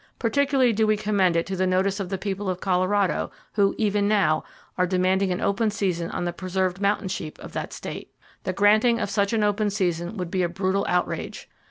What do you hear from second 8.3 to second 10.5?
The granting of such an open season would be a